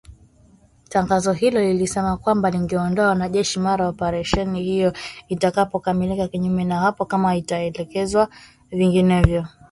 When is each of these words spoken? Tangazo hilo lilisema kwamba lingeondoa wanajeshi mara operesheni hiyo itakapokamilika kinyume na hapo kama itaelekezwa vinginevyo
Tangazo 0.89 1.33
hilo 1.33 1.59
lilisema 1.61 2.17
kwamba 2.17 2.49
lingeondoa 2.49 3.07
wanajeshi 3.07 3.59
mara 3.59 3.87
operesheni 3.87 4.63
hiyo 4.63 4.93
itakapokamilika 5.29 6.27
kinyume 6.27 6.63
na 6.65 6.79
hapo 6.79 7.05
kama 7.05 7.35
itaelekezwa 7.35 8.29
vinginevyo 8.69 9.47